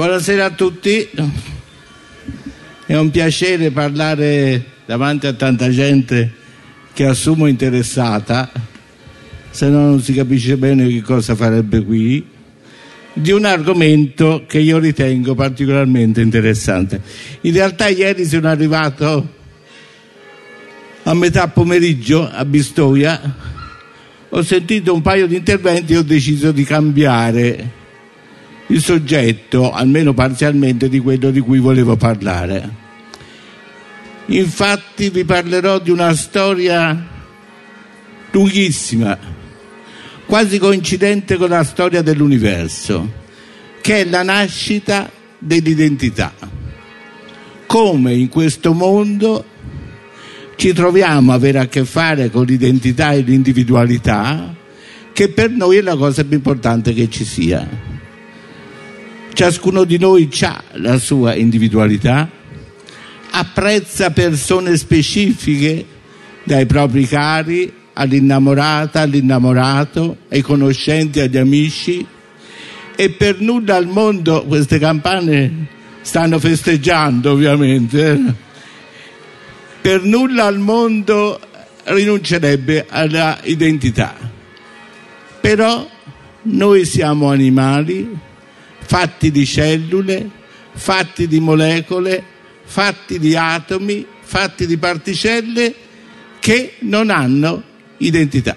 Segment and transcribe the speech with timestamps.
[0.00, 1.10] Buonasera a tutti,
[2.86, 6.32] è un piacere parlare davanti a tanta gente
[6.94, 8.50] che assumo interessata,
[9.50, 12.26] se no non si capisce bene che cosa farebbe qui,
[13.12, 17.02] di un argomento che io ritengo particolarmente interessante.
[17.42, 19.34] In realtà ieri sono arrivato
[21.02, 23.36] a metà pomeriggio a Bistoia,
[24.30, 27.79] ho sentito un paio di interventi e ho deciso di cambiare
[28.70, 32.88] il soggetto, almeno parzialmente, di quello di cui volevo parlare.
[34.26, 37.08] Infatti vi parlerò di una storia
[38.30, 39.18] lunghissima,
[40.24, 43.12] quasi coincidente con la storia dell'universo,
[43.80, 46.32] che è la nascita dell'identità.
[47.66, 49.44] Come in questo mondo
[50.54, 54.54] ci troviamo a avere a che fare con l'identità e l'individualità,
[55.12, 57.89] che per noi è la cosa più importante che ci sia.
[59.40, 62.28] Ciascuno di noi ha la sua individualità,
[63.30, 65.82] apprezza persone specifiche,
[66.44, 72.06] dai propri cari all'innamorata, all'innamorato, ai conoscenti, agli amici
[72.94, 75.68] e per nulla al mondo queste campane
[76.02, 78.34] stanno festeggiando ovviamente eh.
[79.80, 81.40] per nulla al mondo
[81.84, 84.14] rinuncerebbe alla identità
[85.40, 85.88] però
[86.42, 88.28] noi siamo animali
[88.90, 90.28] fatti di cellule
[90.72, 92.24] fatti di molecole
[92.64, 95.72] fatti di atomi, fatti di particelle
[96.40, 97.62] che non hanno
[97.98, 98.56] identità.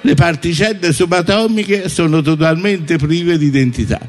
[0.00, 4.00] Le particelle subatomiche sono totalmente prive di identità.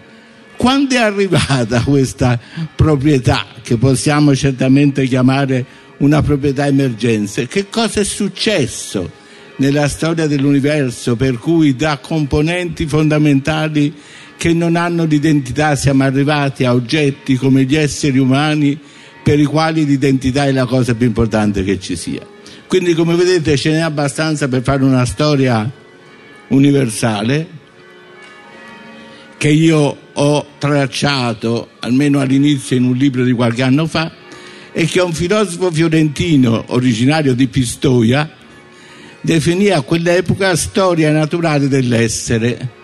[0.56, 2.40] Quando è arrivata questa
[2.76, 5.66] proprietà, che possiamo certamente chiamare
[5.98, 9.12] una proprietà emergenza, che cosa è successo
[9.58, 13.94] nella storia dell'universo per cui da componenti fondamentali
[14.38, 18.80] che non hanno l'identità siamo arrivati a oggetti come gli esseri umani
[19.24, 22.26] per i quali l'identità è la cosa più importante che ci sia.
[22.68, 25.70] Quindi come vedete ce n'è abbastanza per fare una storia
[26.50, 27.56] universale
[29.38, 34.12] che io ho tracciato almeno all'inizio in un libro di qualche anno fa
[34.72, 38.30] e che un filosofo fiorentino originario di Pistoia
[39.22, 42.76] definì a quell'epoca storia naturale dell'essere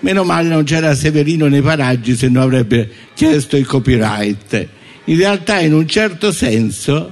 [0.00, 4.68] Meno male non c'era Severino nei paraggi se non avrebbe chiesto il copyright.
[5.04, 7.10] In realtà, in un certo senso,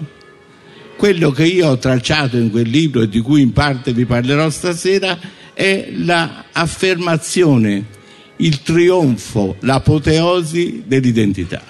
[0.97, 4.49] quello che io ho tracciato in quel libro e di cui in parte vi parlerò
[4.49, 5.19] stasera
[5.53, 7.85] è l'affermazione,
[8.37, 11.63] il trionfo, l'apoteosi dell'identità.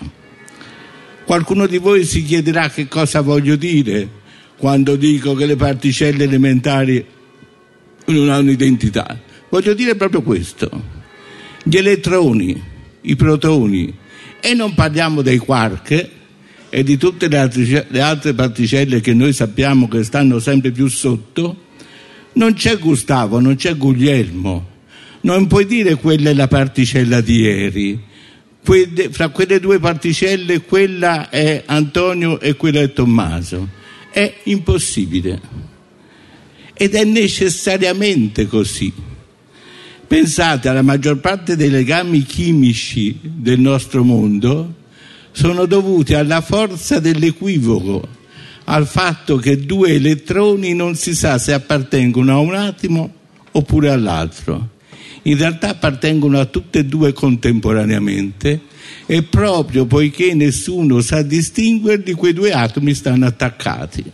[1.24, 4.08] Qualcuno di voi si chiederà che cosa voglio dire
[4.56, 7.04] quando dico che le particelle elementari
[8.06, 9.18] non hanno identità.
[9.48, 10.96] Voglio dire proprio questo
[11.68, 12.62] gli elettroni,
[13.02, 13.94] i protoni
[14.40, 16.08] e non parliamo dei quark
[16.70, 20.88] e di tutte le altre, le altre particelle che noi sappiamo che stanno sempre più
[20.88, 21.64] sotto,
[22.34, 24.66] non c'è Gustavo, non c'è Guglielmo,
[25.22, 28.06] non puoi dire quella è la particella di ieri.
[28.64, 33.68] Quelle, fra quelle due particelle quella è Antonio e quella è Tommaso.
[34.10, 35.40] È impossibile.
[36.72, 39.07] Ed è necessariamente così.
[40.08, 44.76] Pensate, alla maggior parte dei legami chimici del nostro mondo
[45.32, 48.08] sono dovuti alla forza dell'equivoco,
[48.64, 53.12] al fatto che due elettroni non si sa se appartengono a un attimo
[53.52, 54.70] oppure all'altro.
[55.24, 58.62] In realtà appartengono a tutte e due contemporaneamente
[59.04, 64.04] e proprio poiché nessuno sa distinguerli, quei due atomi stanno attaccati.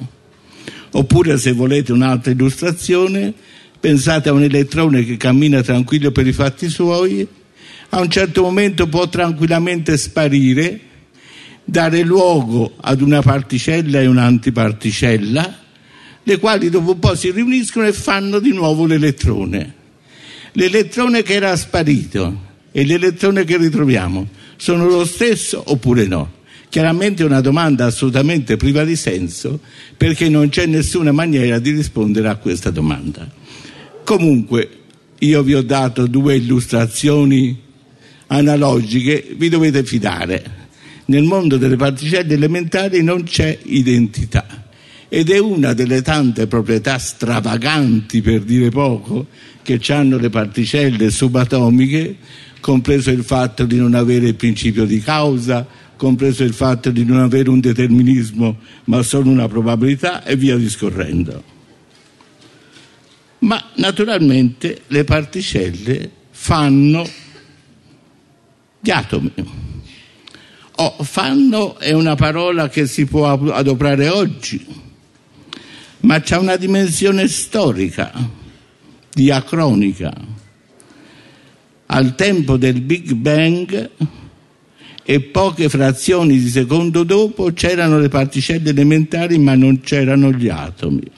[0.91, 3.33] Oppure, se volete un'altra illustrazione,
[3.85, 7.29] Pensate a un elettrone che cammina tranquillo per i fatti suoi,
[7.91, 10.81] a un certo momento può tranquillamente sparire,
[11.63, 15.59] dare luogo ad una particella e un'antiparticella,
[16.23, 19.75] le quali dopo un po' si riuniscono e fanno di nuovo l'elettrone.
[20.53, 22.41] L'elettrone che era sparito
[22.73, 26.33] e l'elettrone che ritroviamo sono lo stesso oppure no?
[26.71, 29.61] Chiaramente è una domanda assolutamente priva di senso
[29.95, 33.43] perché non c'è nessuna maniera di rispondere a questa domanda.
[34.05, 34.69] Comunque,
[35.21, 37.59] io vi ho dato due illustrazioni
[38.27, 40.63] analogiche, vi dovete fidare.
[41.07, 44.67] Nel mondo delle particelle elementari non c'è identità
[45.09, 49.27] ed è una delle tante proprietà stravaganti, per dire poco,
[49.63, 52.17] che hanno le particelle subatomiche,
[52.61, 55.67] compreso il fatto di non avere il principio di causa,
[55.97, 61.54] compreso il fatto di non avere un determinismo, ma solo una probabilità e via discorrendo
[63.45, 67.07] ma naturalmente le particelle fanno
[68.81, 69.33] Gli atomi.
[70.77, 74.63] Oh, fanno è una parola che si può adoperare oggi,
[76.01, 78.13] ma c'è una dimensione storica,
[79.11, 80.13] diacronica.
[81.87, 83.91] Al tempo del Big Bang
[85.03, 91.11] e poche frazioni di secondo dopo c'erano le particelle elementari ma non c'erano gli atomi.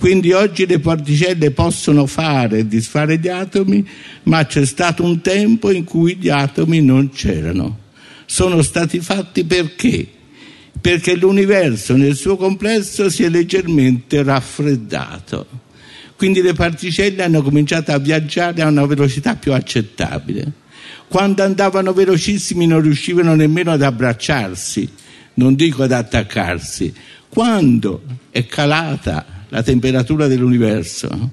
[0.00, 3.86] Quindi oggi le particelle possono fare e disfare gli atomi,
[4.22, 7.80] ma c'è stato un tempo in cui gli atomi non c'erano.
[8.24, 10.08] Sono stati fatti perché?
[10.80, 15.46] Perché l'universo nel suo complesso si è leggermente raffreddato.
[16.16, 20.50] Quindi le particelle hanno cominciato a viaggiare a una velocità più accettabile.
[21.08, 24.88] Quando andavano velocissimi non riuscivano nemmeno ad abbracciarsi,
[25.34, 26.90] non dico ad attaccarsi.
[27.28, 31.30] Quando è calata la temperatura dell'universo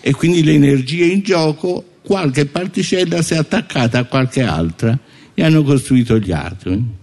[0.00, 4.96] e quindi l'energia in gioco, qualche particella si è attaccata a qualche altra
[5.32, 7.02] e hanno costruito gli atomi.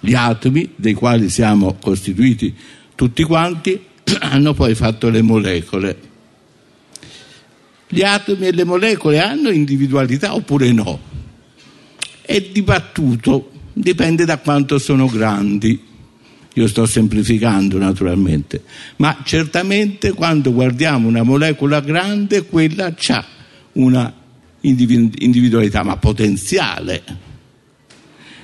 [0.00, 2.54] Gli atomi, dei quali siamo costituiti
[2.94, 3.80] tutti quanti,
[4.20, 5.96] hanno poi fatto le molecole.
[7.88, 11.00] Gli atomi e le molecole hanno individualità oppure no?
[12.20, 15.87] È dibattuto, dipende da quanto sono grandi.
[16.58, 18.64] Io sto semplificando naturalmente,
[18.96, 23.24] ma certamente quando guardiamo una molecola grande, quella ha
[23.74, 24.12] una
[24.62, 27.04] individualità, ma potenziale,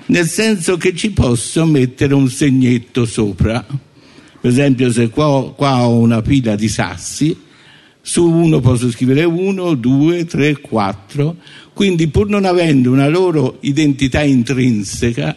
[0.06, 3.66] nel senso che ci posso mettere un segnetto sopra.
[3.66, 7.36] Per esempio, se qua, qua ho una pila di sassi,
[8.00, 11.34] su uno posso scrivere uno, due, tre, quattro,
[11.72, 15.36] quindi pur non avendo una loro identità intrinseca,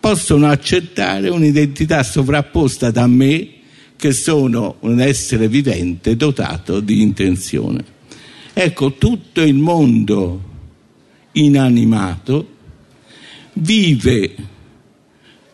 [0.00, 3.48] possono accettare un'identità sovrapposta da me
[3.96, 7.84] che sono un essere vivente dotato di intenzione.
[8.52, 10.42] Ecco, tutto il mondo
[11.32, 12.56] inanimato
[13.54, 14.34] vive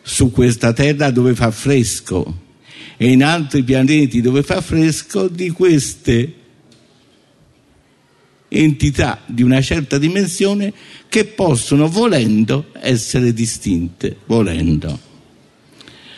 [0.01, 2.43] su questa terra dove fa fresco
[2.97, 6.33] e in altri pianeti dove fa fresco di queste
[8.61, 10.73] entità di una certa dimensione
[11.09, 14.99] che possono, volendo, essere distinte, volendo.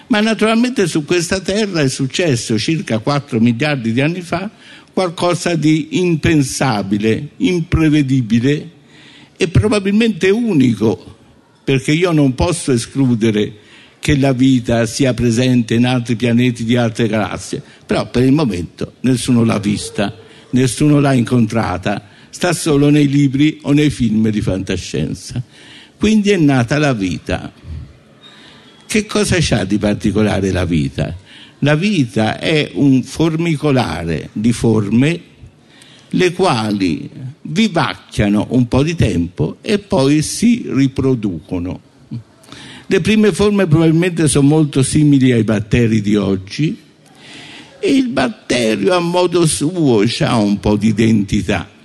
[0.08, 4.50] Ma naturalmente su questa terra è successo circa 4 miliardi di anni fa
[4.94, 8.70] qualcosa di impensabile, imprevedibile
[9.36, 11.16] e probabilmente unico,
[11.64, 13.66] perché io non posso escludere
[14.00, 18.94] che la vita sia presente in altri pianeti di altre galassie, però per il momento
[19.02, 20.16] nessuno l'ha vista,
[20.52, 25.42] nessuno l'ha incontrata sta solo nei libri o nei film di fantascienza.
[25.98, 27.52] Quindi è nata la vita.
[28.86, 31.16] Che cosa c'ha di particolare la vita?
[31.60, 35.22] La vita è un formicolare di forme
[36.10, 37.10] le quali
[37.42, 41.82] vivacchiano un po' di tempo e poi si riproducono.
[42.86, 46.78] Le prime forme probabilmente sono molto simili ai batteri di oggi
[47.80, 51.76] e il batterio a modo suo ha un po' di identità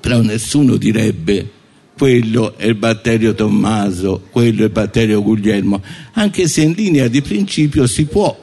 [0.00, 1.58] però nessuno direbbe
[2.00, 5.82] quello è il batterio Tommaso, quello è il batterio Guglielmo,
[6.12, 8.34] anche se in linea di principio si può,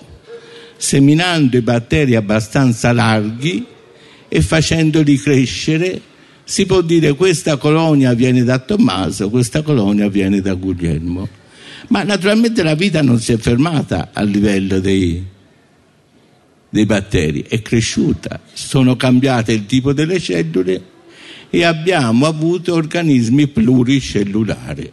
[0.78, 3.66] seminando i batteri abbastanza larghi
[4.28, 6.00] e facendoli crescere,
[6.44, 11.28] si può dire questa colonia viene da Tommaso, questa colonia viene da Guglielmo.
[11.88, 15.26] Ma naturalmente la vita non si è fermata a livello dei,
[16.70, 20.96] dei batteri, è cresciuta, sono cambiate il tipo delle cellule
[21.50, 24.92] e abbiamo avuto organismi pluricellulari.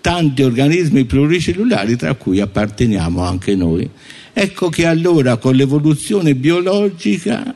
[0.00, 3.88] Tanti organismi pluricellulari tra cui apparteniamo anche noi.
[4.32, 7.54] Ecco che allora con l'evoluzione biologica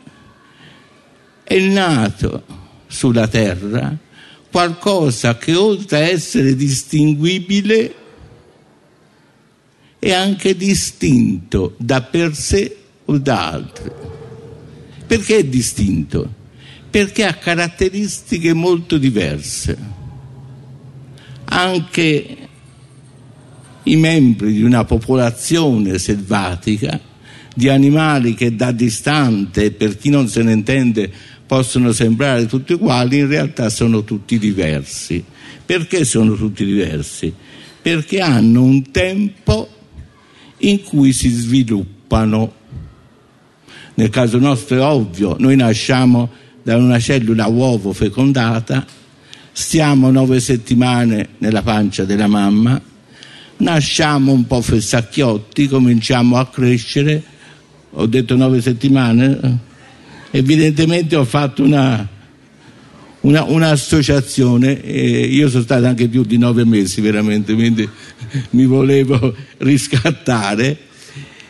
[1.42, 2.44] è nato
[2.86, 3.96] sulla Terra
[4.50, 7.94] qualcosa che oltre a essere distinguibile
[9.98, 13.90] è anche distinto da per sé o da altri.
[15.06, 16.43] Perché è distinto?
[16.94, 19.76] Perché ha caratteristiche molto diverse.
[21.46, 22.36] Anche
[23.82, 27.00] i membri di una popolazione selvatica,
[27.52, 31.10] di animali che da distante, per chi non se ne intende,
[31.44, 35.24] possono sembrare tutti uguali, in realtà sono tutti diversi.
[35.66, 37.34] Perché sono tutti diversi?
[37.82, 39.68] Perché hanno un tempo
[40.58, 42.52] in cui si sviluppano.
[43.94, 48.84] Nel caso nostro è ovvio, noi nasciamo da una cellula uovo fecondata,
[49.52, 52.80] stiamo nove settimane nella pancia della mamma,
[53.58, 57.22] nasciamo un po' fessacchiotti, cominciamo a crescere,
[57.90, 59.58] ho detto nove settimane,
[60.30, 62.08] evidentemente ho fatto una,
[63.20, 67.86] un'associazione, una eh, io sono stato anche più di nove mesi veramente, quindi
[68.50, 70.78] mi volevo riscattare.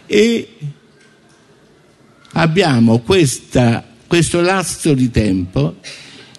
[0.06, 0.49] E
[2.33, 5.75] abbiamo questa, questo lasso di tempo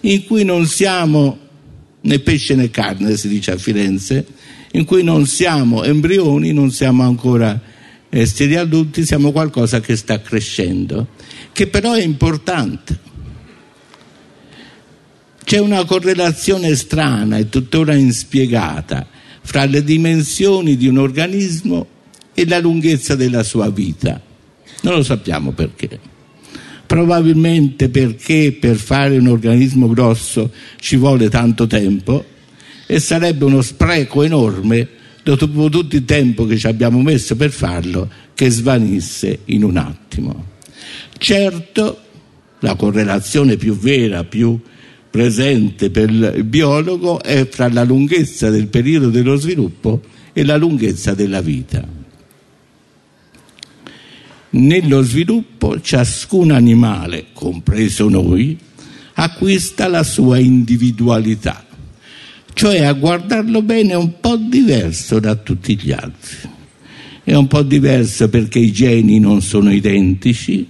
[0.00, 1.38] in cui non siamo
[2.00, 4.24] né pesce né carne, si dice a Firenze,
[4.72, 7.60] in cui non siamo embrioni, non siamo ancora
[8.08, 11.08] esseri adulti, siamo qualcosa che sta crescendo,
[11.52, 12.98] che però è importante.
[15.44, 19.06] C'è una correlazione strana e tuttora inspiegata
[19.42, 21.86] fra le dimensioni di un organismo
[22.32, 24.18] e la lunghezza della sua vita.
[24.80, 26.05] Non lo sappiamo perché.
[26.86, 32.24] Probabilmente perché per fare un organismo grosso ci vuole tanto tempo
[32.86, 34.88] e sarebbe uno spreco enorme
[35.22, 40.54] dopo tutto il tempo che ci abbiamo messo per farlo che svanisse in un attimo.
[41.18, 42.00] Certo,
[42.60, 44.58] la correlazione più vera, più
[45.10, 50.02] presente per il biologo è fra la lunghezza del periodo dello sviluppo
[50.32, 51.95] e la lunghezza della vita.
[54.56, 58.56] Nello sviluppo ciascun animale, compreso noi,
[59.12, 61.66] acquista la sua individualità,
[62.54, 66.48] cioè a guardarlo bene è un po' diverso da tutti gli altri.
[67.22, 70.66] È un po' diverso perché i geni non sono identici,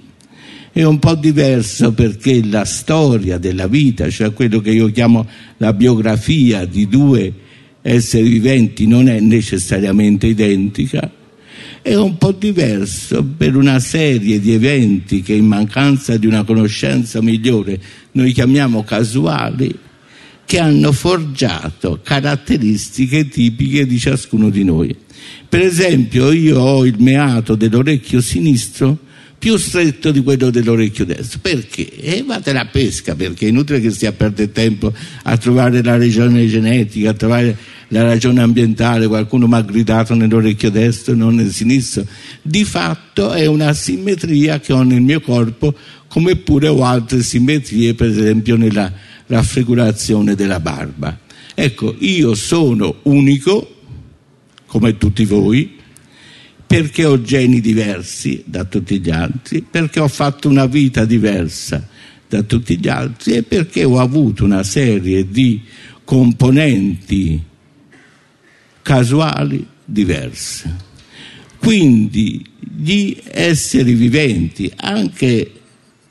[0.72, 5.24] è un po' diverso perché la storia della vita, cioè quello che io chiamo
[5.58, 7.32] la biografia di due
[7.82, 11.08] esseri viventi, non è necessariamente identica
[11.86, 17.22] è un po' diverso per una serie di eventi che in mancanza di una conoscenza
[17.22, 19.72] migliore noi chiamiamo casuali,
[20.44, 24.96] che hanno forgiato caratteristiche tipiche di ciascuno di noi.
[25.48, 28.98] Per esempio io ho il meato dell'orecchio sinistro
[29.38, 31.38] più stretto di quello dell'orecchio destro.
[31.40, 31.88] Perché?
[32.00, 35.96] E vate la pesca, perché è inutile che stia a perdere tempo a trovare la
[35.96, 37.56] regione genetica, a trovare
[37.88, 42.04] la ragione ambientale, qualcuno mi ha gridato nell'orecchio destro e non nel sinistro.
[42.42, 45.74] Di fatto è una simmetria che ho nel mio corpo,
[46.08, 48.92] come pure ho altre simmetrie, per esempio nella
[49.26, 51.18] raffigurazione della barba.
[51.54, 53.74] Ecco, io sono unico,
[54.66, 55.74] come tutti voi,
[56.66, 61.86] perché ho geni diversi da tutti gli altri, perché ho fatto una vita diversa
[62.28, 65.62] da tutti gli altri e perché ho avuto una serie di
[66.02, 67.40] componenti
[68.86, 70.84] casuali diverse.
[71.58, 75.50] Quindi gli esseri viventi, anche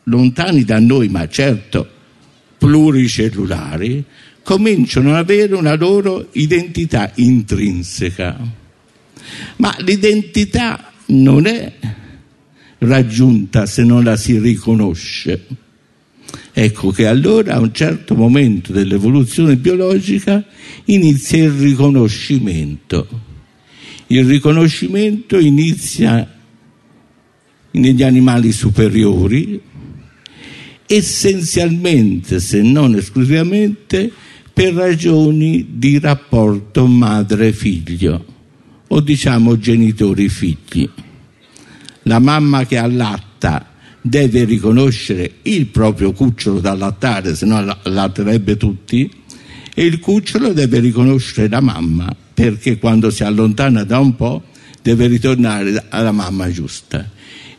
[0.03, 1.88] lontani da noi, ma certo
[2.58, 4.03] pluricellulari,
[4.44, 8.63] cominciano ad avere una loro identità intrinseca
[9.58, 11.74] ma l'identità non è
[12.79, 15.46] raggiunta se non la si riconosce.
[16.53, 20.45] Ecco che allora a un certo momento dell'evoluzione biologica
[20.85, 23.07] inizia il riconoscimento.
[24.07, 26.33] Il riconoscimento inizia
[27.71, 29.59] negli animali superiori,
[30.85, 34.11] essenzialmente, se non esclusivamente,
[34.53, 38.25] per ragioni di rapporto madre-figlio
[38.87, 40.89] o diciamo genitori-figli.
[42.03, 43.75] La mamma che allatta
[44.07, 49.12] deve riconoscere il proprio cucciolo da allattare, se no allatterebbe tutti,
[49.74, 54.43] e il cucciolo deve riconoscere la mamma perché quando si allontana da un po'
[54.83, 57.09] deve ritornare alla mamma giusta.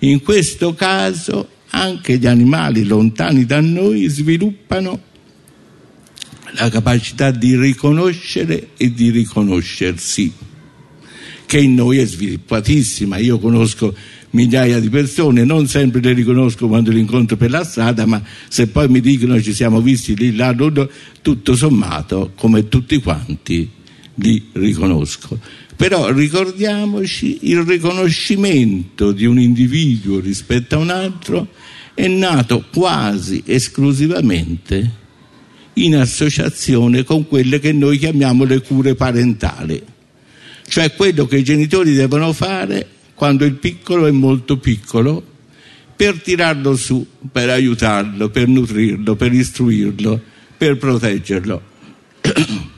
[0.01, 5.03] In questo caso anche gli animali lontani da noi sviluppano
[6.53, 10.33] la capacità di riconoscere e di riconoscersi
[11.47, 13.17] che in noi è sviluppatissima.
[13.17, 13.95] Io conosco
[14.37, 18.69] migliaia di persone, non sempre le riconosco quando le incontro per la strada, ma se
[18.69, 20.55] poi mi dicono ci siamo visti lì, là,
[21.23, 23.69] tutto sommato, come tutti quanti,
[24.15, 25.39] li riconosco.
[25.75, 31.49] Però ricordiamoci il riconoscimento di un individuo rispetto a un altro
[31.95, 35.05] è nato quasi esclusivamente
[35.75, 39.83] in associazione con quelle che noi chiamiamo le cure parentali
[40.69, 42.87] cioè quello che i genitori devono fare
[43.17, 45.25] quando il piccolo è molto piccolo
[45.97, 50.21] per tirarlo su, per aiutarlo, per nutrirlo, per istruirlo,
[50.57, 51.63] per proteggerlo.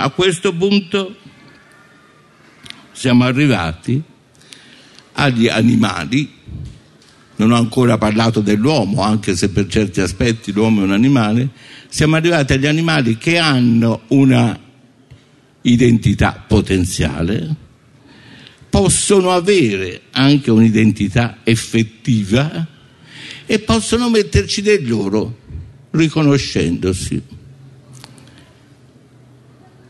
[0.00, 1.16] A questo punto
[2.92, 4.00] siamo arrivati
[5.14, 6.30] agli animali,
[7.36, 11.48] non ho ancora parlato dell'uomo, anche se per certi aspetti l'uomo è un animale,
[11.88, 14.56] siamo arrivati agli animali che hanno una
[15.62, 17.66] identità potenziale,
[18.68, 22.66] possono avere anche un'identità effettiva
[23.46, 25.38] e possono metterci del loro
[25.90, 27.22] riconoscendosi.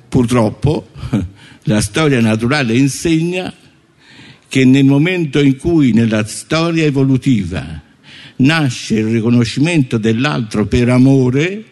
[0.08, 0.88] Purtroppo
[1.64, 3.52] la storia naturale insegna
[4.48, 7.82] che nel momento in cui nella storia evolutiva
[8.36, 11.62] nasce il riconoscimento dell'altro per amore,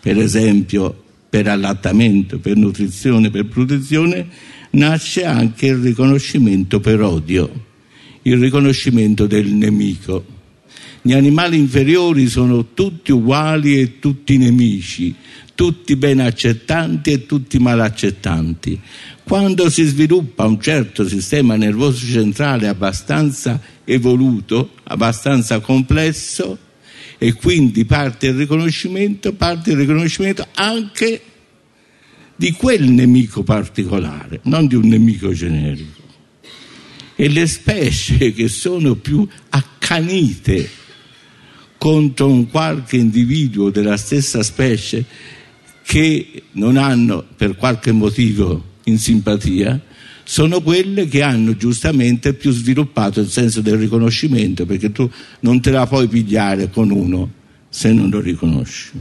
[0.00, 4.26] per esempio per allattamento, per nutrizione, per protezione,
[4.70, 7.66] nasce anche il riconoscimento per odio,
[8.22, 10.36] il riconoscimento del nemico.
[11.00, 15.14] Gli animali inferiori sono tutti uguali e tutti nemici,
[15.54, 18.80] tutti ben accettanti e tutti malaccettanti.
[19.24, 26.58] Quando si sviluppa un certo sistema nervoso centrale abbastanza evoluto, abbastanza complesso,
[27.18, 31.20] e quindi parte il riconoscimento, parte il riconoscimento anche
[32.38, 36.02] di quel nemico particolare, non di un nemico generico.
[37.16, 40.70] E le specie che sono più accanite
[41.76, 45.04] contro un qualche individuo della stessa specie
[45.82, 49.80] che non hanno per qualche motivo in simpatia,
[50.22, 55.72] sono quelle che hanno giustamente più sviluppato il senso del riconoscimento, perché tu non te
[55.72, 57.32] la puoi pigliare con uno
[57.68, 58.92] se non lo riconosci.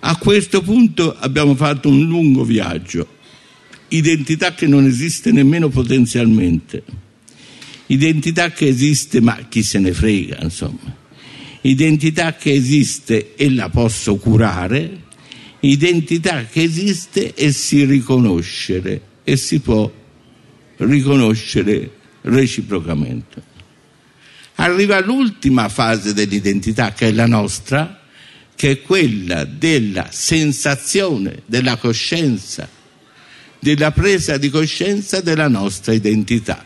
[0.00, 3.16] A questo punto abbiamo fatto un lungo viaggio,
[3.88, 6.84] identità che non esiste nemmeno potenzialmente,
[7.86, 10.96] identità che esiste, ma chi se ne frega, insomma,
[11.62, 15.06] identità che esiste e la posso curare,
[15.60, 19.90] identità che esiste e si riconoscere e si può
[20.76, 21.90] riconoscere
[22.22, 23.42] reciprocamente.
[24.56, 27.97] Arriva l'ultima fase dell'identità che è la nostra,
[28.58, 32.68] che è quella della sensazione, della coscienza,
[33.60, 36.64] della presa di coscienza della nostra identità.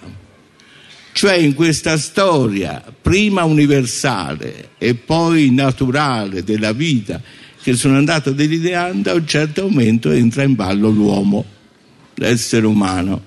[1.12, 7.20] Cioè in questa storia, prima universale e poi naturale della vita
[7.62, 11.44] che sono andato delineando, a un certo momento entra in ballo l'uomo
[12.14, 13.22] l'essere umano,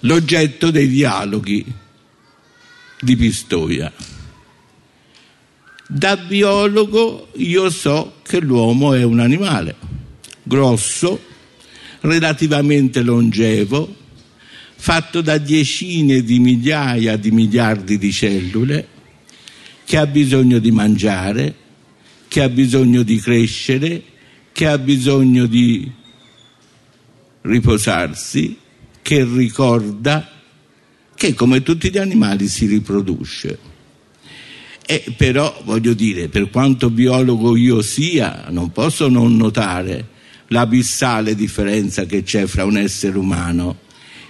[0.00, 1.72] l'oggetto dei dialoghi
[2.98, 3.92] di Pistoia.
[5.94, 9.76] Da biologo io so che l'uomo è un animale
[10.42, 11.20] grosso,
[12.00, 13.94] relativamente longevo,
[14.74, 18.88] fatto da decine di migliaia di miliardi di cellule,
[19.84, 21.54] che ha bisogno di mangiare,
[22.26, 24.02] che ha bisogno di crescere,
[24.50, 25.92] che ha bisogno di
[27.42, 28.56] riposarsi,
[29.02, 30.40] che ricorda,
[31.14, 33.71] che come tutti gli animali si riproduce.
[34.84, 40.08] E però voglio dire, per quanto biologo io sia, non posso non notare
[40.48, 43.78] l'abissale differenza che c'è fra un essere umano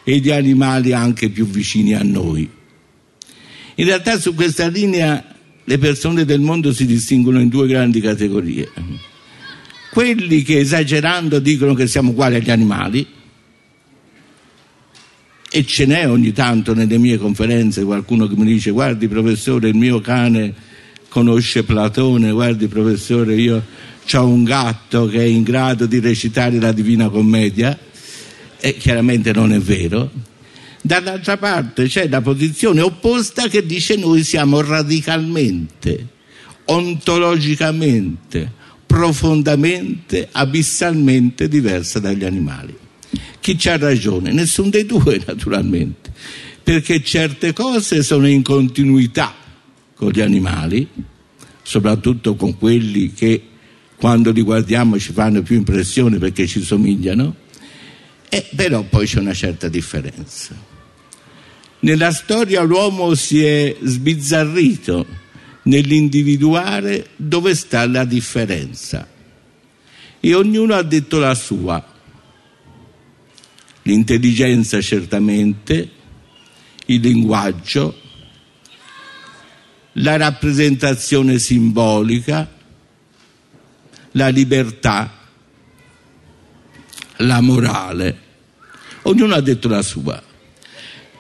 [0.05, 2.49] e gli animali anche più vicini a noi.
[3.77, 5.25] In realtà su questa linea
[5.65, 8.71] le persone del mondo si distinguono in due grandi categorie
[9.93, 13.07] quelli che esagerando dicono che siamo uguali agli animali,
[15.53, 19.77] e ce n'è ogni tanto nelle mie conferenze qualcuno che mi dice guardi professore il
[19.77, 20.55] mio cane
[21.09, 23.63] conosce Platone, guardi professore io
[24.15, 27.79] ho un gatto che è in grado di recitare la Divina Commedia,
[28.59, 30.11] e chiaramente non è vero.
[30.81, 36.07] Dall'altra parte c'è la posizione opposta che dice noi siamo radicalmente,
[36.65, 38.51] ontologicamente,
[38.87, 42.75] profondamente, abissalmente diversa dagli animali.
[43.43, 44.31] Chi c'ha ragione?
[44.31, 46.13] Nessun dei due, naturalmente,
[46.63, 49.35] perché certe cose sono in continuità
[49.97, 50.87] con gli animali,
[51.61, 53.43] soprattutto con quelli che
[53.97, 57.35] quando li guardiamo ci fanno più impressione perché ci somigliano,
[58.29, 60.55] e però poi c'è una certa differenza.
[61.81, 65.05] Nella storia l'uomo si è sbizzarrito
[65.65, 69.09] nell'individuare dove sta la differenza.
[70.21, 71.92] E ognuno ha detto la sua.
[73.83, 75.91] L'intelligenza certamente,
[76.87, 77.99] il linguaggio,
[79.95, 82.49] la rappresentazione simbolica,
[84.13, 85.19] la libertà,
[87.17, 88.21] la morale.
[89.03, 90.23] Ognuno ha detto la sua.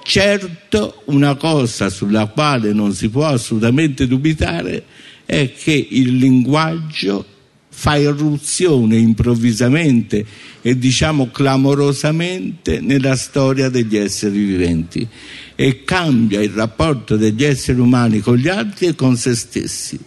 [0.05, 4.85] Certo, una cosa sulla quale non si può assolutamente dubitare
[5.25, 7.27] è che il linguaggio
[7.75, 10.25] fa irruzione improvvisamente
[10.61, 15.09] e diciamo clamorosamente nella storia degli esseri viventi
[15.57, 19.99] e cambia il rapporto degli esseri umani con gli altri e con se stessi,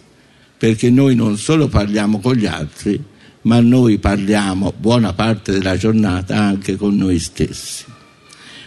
[0.56, 3.02] perché noi non solo parliamo con gli altri,
[3.42, 7.84] ma noi parliamo buona parte della giornata anche con noi stessi.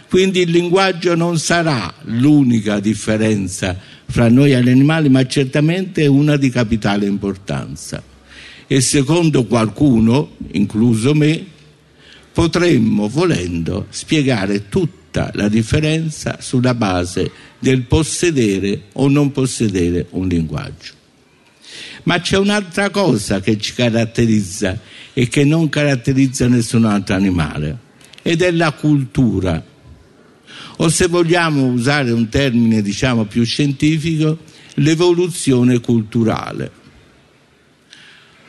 [0.08, 6.36] Quindi il linguaggio non sarà l'unica differenza fra noi e gli animali, ma certamente una
[6.36, 8.09] di capitale importanza.
[8.72, 11.44] E secondo qualcuno, incluso me,
[12.32, 20.92] potremmo, volendo, spiegare tutta la differenza sulla base del possedere o non possedere un linguaggio.
[22.04, 24.78] Ma c'è un'altra cosa che ci caratterizza
[25.14, 27.76] e che non caratterizza nessun altro animale,
[28.22, 29.60] ed è la cultura.
[30.76, 34.38] O se vogliamo usare un termine diciamo più scientifico,
[34.74, 36.78] l'evoluzione culturale.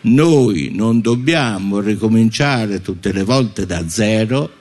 [0.04, 4.52] Noi non dobbiamo ricominciare tutte le volte da zero.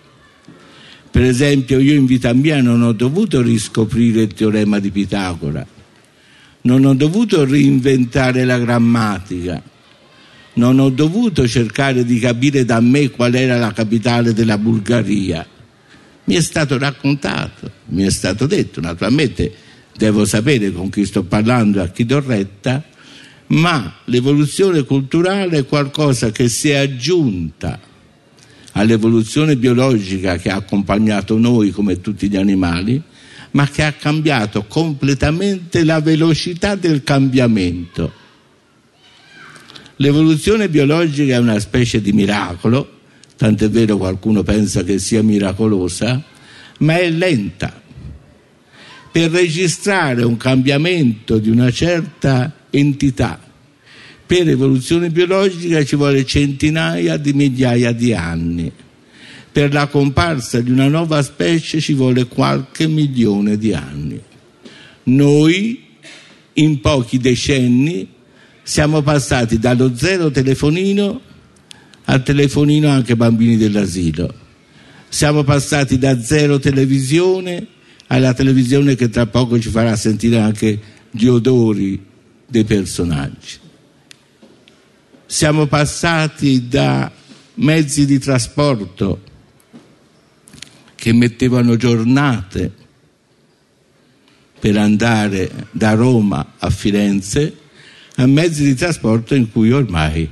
[1.10, 5.66] Per esempio io in vita mia non ho dovuto riscoprire il teorema di Pitagora,
[6.62, 9.60] non ho dovuto reinventare la grammatica,
[10.54, 15.44] non ho dovuto cercare di capire da me qual era la capitale della Bulgaria.
[16.24, 19.52] Mi è stato raccontato, mi è stato detto, naturalmente
[19.96, 22.84] devo sapere con chi sto parlando e a chi do retta,
[23.50, 27.80] ma l'evoluzione culturale è qualcosa che si è aggiunta
[28.72, 33.02] all'evoluzione biologica che ha accompagnato noi come tutti gli animali,
[33.52, 38.12] ma che ha cambiato completamente la velocità del cambiamento.
[39.96, 42.98] L'evoluzione biologica è una specie di miracolo,
[43.36, 46.22] tant'è vero qualcuno pensa che sia miracolosa,
[46.78, 47.82] ma è lenta.
[49.10, 53.40] Per registrare un cambiamento di una certa entità.
[54.26, 58.70] Per evoluzione biologica ci vuole centinaia di migliaia di anni.
[59.52, 64.20] Per la comparsa di una nuova specie ci vuole qualche milione di anni.
[65.04, 65.82] Noi,
[66.52, 68.06] in pochi decenni,
[68.62, 71.20] siamo passati dallo zero telefonino
[72.04, 74.32] al telefonino anche bambini dell'asilo.
[75.08, 77.66] Siamo passati da zero televisione
[78.06, 80.80] alla televisione che tra poco ci farà sentire anche
[81.10, 82.08] gli odori
[82.50, 83.58] dei personaggi.
[85.24, 87.10] Siamo passati da
[87.54, 89.22] mezzi di trasporto
[90.96, 92.72] che mettevano giornate
[94.58, 97.56] per andare da Roma a Firenze
[98.16, 100.28] a mezzi di trasporto in cui ormai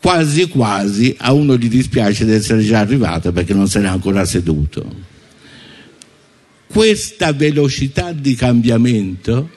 [0.00, 4.24] quasi quasi a uno gli dispiace di essere già arrivato perché non se n'è ancora
[4.24, 5.12] seduto.
[6.66, 9.50] Questa velocità di cambiamento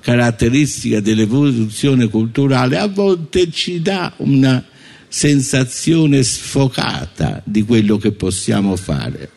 [0.00, 4.64] caratteristica dell'evoluzione culturale, a volte ci dà una
[5.08, 9.30] sensazione sfocata di quello che possiamo fare.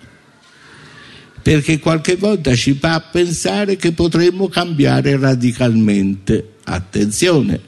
[1.42, 6.52] Perché qualche volta ci fa pensare che potremmo cambiare radicalmente.
[6.64, 7.60] Attenzione,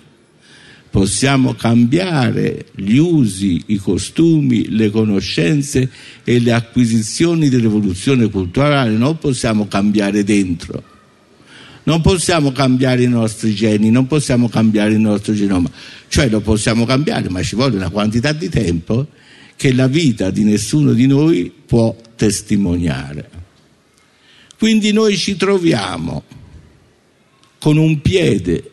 [0.90, 5.90] possiamo cambiare gli usi, i costumi, le conoscenze
[6.24, 10.94] e le acquisizioni dell'evoluzione culturale, non possiamo cambiare dentro
[11.86, 15.70] non possiamo cambiare i nostri geni, non possiamo cambiare il nostro genoma.
[16.08, 19.08] Cioè lo possiamo cambiare, ma ci vuole una quantità di tempo
[19.56, 23.30] che la vita di nessuno di noi può testimoniare.
[24.58, 26.24] Quindi noi ci troviamo
[27.60, 28.72] con un piede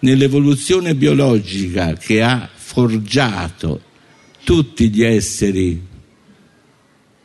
[0.00, 3.82] nell'evoluzione biologica che ha forgiato
[4.44, 5.80] tutti gli esseri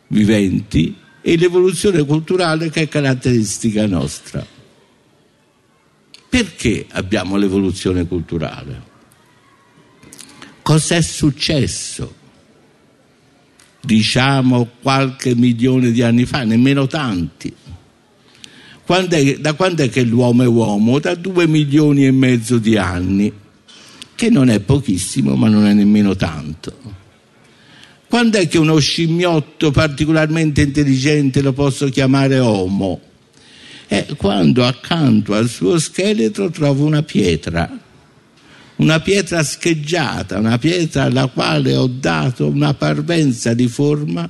[0.07, 4.52] viventi e l'evoluzione culturale che è caratteristica nostra.
[6.33, 8.81] Perché abbiamo l'evoluzione culturale?
[10.63, 12.15] Cos'è successo?
[13.79, 17.53] Diciamo qualche milione di anni fa, nemmeno tanti.
[18.83, 20.97] Quando è, da quando è che l'uomo è uomo?
[20.97, 23.31] Da due milioni e mezzo di anni,
[24.15, 26.75] che non è pochissimo, ma non è nemmeno tanto.
[28.07, 33.11] Quando è che uno scimmiotto particolarmente intelligente lo posso chiamare Homo?
[33.93, 37.69] È quando accanto al suo scheletro trovo una pietra,
[38.77, 44.27] una pietra scheggiata, una pietra alla quale ho dato una parvenza di forma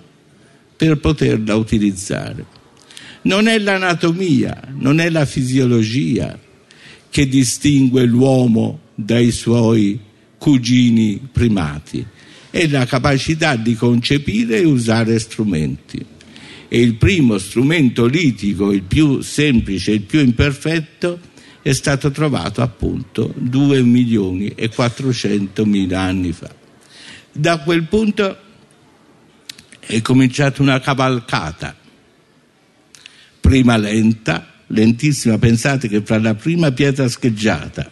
[0.76, 2.46] per poterla utilizzare.
[3.22, 6.38] Non è l'anatomia, non è la fisiologia
[7.10, 9.98] che distingue l'uomo dai suoi
[10.38, 12.06] cugini primati,
[12.50, 16.12] è la capacità di concepire e usare strumenti
[16.74, 21.20] e il primo strumento litico, il più semplice, il più imperfetto,
[21.62, 26.52] è stato trovato appunto 2 milioni e 400 mila anni fa.
[27.32, 28.38] Da quel punto
[29.82, 31.78] è cominciata una cavalcata,
[33.40, 37.88] prima lenta, lentissima, pensate che fra la prima pietra scheggiata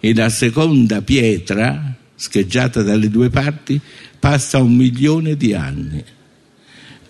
[0.00, 3.78] e la seconda pietra scheggiata dalle due parti
[4.18, 6.02] passa un milione di anni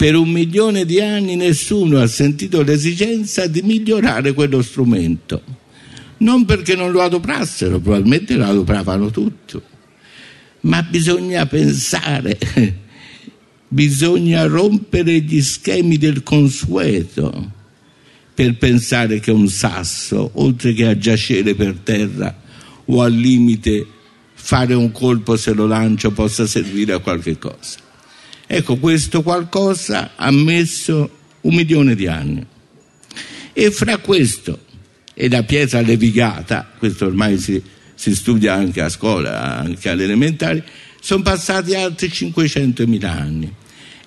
[0.00, 5.42] per un milione di anni nessuno ha sentito l'esigenza di migliorare quello strumento.
[6.20, 9.62] Non perché non lo adoprassero, probabilmente lo adopravano tutto,
[10.60, 12.38] ma bisogna pensare,
[13.68, 17.52] bisogna rompere gli schemi del consueto
[18.32, 22.40] per pensare che un sasso, oltre che a giacere per terra
[22.86, 23.86] o al limite
[24.32, 27.88] fare un colpo se lo lancio, possa servire a qualche cosa.
[28.52, 32.44] Ecco, questo qualcosa ha messo un milione di anni.
[33.52, 34.62] E fra questo
[35.14, 37.62] e la pietra levigata, questo ormai si,
[37.94, 40.64] si studia anche a scuola, anche alle elementari,
[41.00, 43.54] sono passati altri 500.000 anni.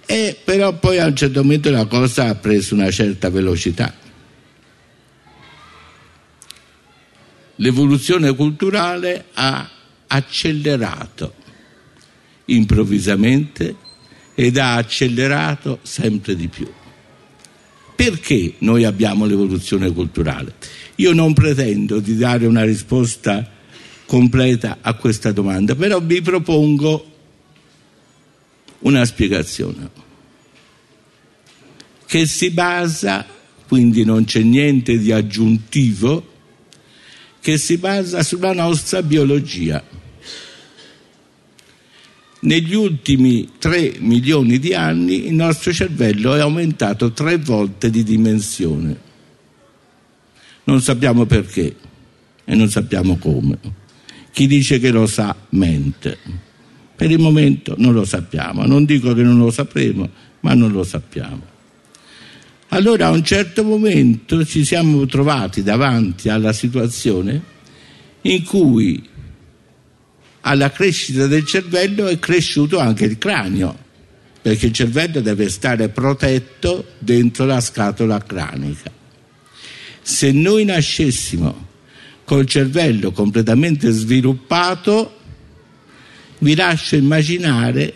[0.06, 3.96] E però poi a un certo momento la cosa ha preso una certa velocità.
[7.56, 9.70] L'evoluzione culturale ha
[10.06, 11.34] accelerato
[12.48, 13.92] improvvisamente
[14.36, 16.70] ed ha accelerato sempre di più.
[17.96, 20.56] Perché noi abbiamo l'evoluzione culturale?
[20.96, 23.50] Io non pretendo di dare una risposta
[24.06, 27.12] completa a questa domanda, però vi propongo
[28.80, 30.02] una spiegazione
[32.06, 33.26] che si basa,
[33.68, 36.32] quindi non c'è niente di aggiuntivo,
[37.40, 39.84] che si basa sulla nostra biologia.
[42.44, 49.00] Negli ultimi 3 milioni di anni il nostro cervello è aumentato tre volte di dimensione.
[50.66, 51.74] Non sappiamo perché
[52.44, 53.58] e non sappiamo come.
[54.32, 56.18] Chi dice che lo sa mente.
[56.96, 58.66] Per il momento non lo sappiamo.
[58.66, 60.10] Non dico che non lo sapremo,
[60.42, 61.42] ma non lo sappiamo.
[62.70, 67.42] Allora a un certo momento ci siamo trovati davanti alla situazione
[68.24, 69.12] in cui
[70.46, 73.78] alla crescita del cervello è cresciuto anche il cranio,
[74.42, 78.92] perché il cervello deve stare protetto dentro la scatola cranica.
[80.02, 81.68] Se noi nascessimo
[82.26, 85.18] col cervello completamente sviluppato,
[86.40, 87.94] vi lascio immaginare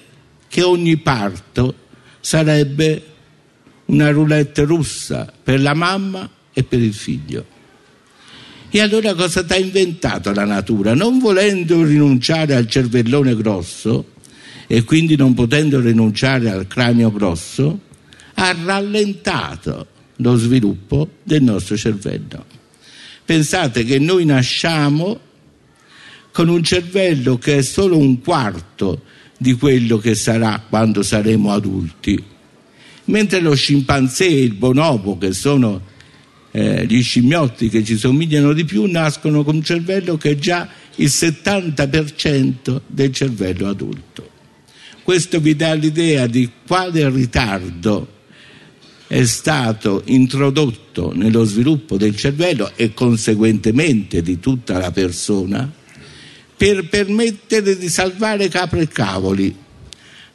[0.47, 1.75] che ogni parto
[2.21, 3.05] sarebbe
[3.85, 7.55] una roulette russa per la mamma e per il figlio.
[8.77, 10.93] E allora cosa ti ha inventato la natura?
[10.93, 14.09] Non volendo rinunciare al cervellone grosso
[14.67, 17.79] e quindi non potendo rinunciare al cranio grosso,
[18.35, 19.87] ha rallentato
[20.17, 22.45] lo sviluppo del nostro cervello.
[23.25, 25.21] Pensate che noi nasciamo
[26.31, 29.01] con un cervello che è solo un quarto
[29.39, 32.23] di quello che sarà quando saremo adulti
[33.05, 35.95] mentre lo scimpanzé e il bonobo, che sono
[36.57, 40.67] eh, gli scimmiotti che ci somigliano di più, nascono con un cervello che è già
[40.95, 44.27] il 70% del cervello adulto.
[45.03, 48.15] Questo vi dà l'idea di quale ritardo
[49.05, 55.71] è stato introdotto nello sviluppo del cervello e conseguentemente di tutta la persona
[56.57, 59.55] per permettere di salvare capre e cavoli,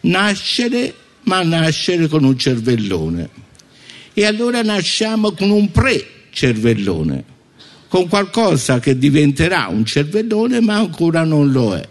[0.02, 3.41] nascere ma nascere con un cervellone.
[4.14, 7.24] E allora nasciamo con un pre-cervellone,
[7.88, 11.88] con qualcosa che diventerà un cervellone ma ancora non lo è.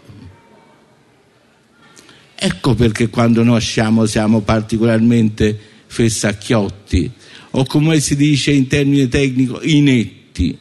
[2.34, 5.56] Ecco perché quando nasciamo siamo particolarmente
[5.86, 7.10] fessacchiotti
[7.50, 10.58] o come si dice in termine tecnico inetti.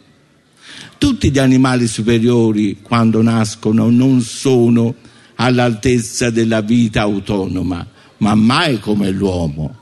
[0.97, 4.93] Tutti gli animali superiori quando nascono non sono
[5.35, 9.80] all'altezza della vita autonoma, ma mai come l'uomo.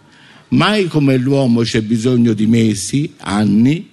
[0.49, 3.87] Mai come l'uomo c'è bisogno di mesi, anni,